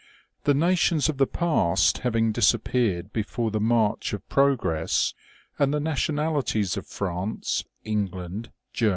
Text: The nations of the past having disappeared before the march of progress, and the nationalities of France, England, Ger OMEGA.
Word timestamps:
The 0.45 0.55
nations 0.55 1.09
of 1.09 1.17
the 1.17 1.27
past 1.27 1.99
having 1.99 2.31
disappeared 2.31 3.13
before 3.13 3.51
the 3.51 3.59
march 3.59 4.13
of 4.13 4.27
progress, 4.29 5.13
and 5.59 5.71
the 5.71 5.79
nationalities 5.79 6.75
of 6.75 6.87
France, 6.87 7.65
England, 7.83 8.49
Ger 8.73 8.87
OMEGA. 8.87 8.89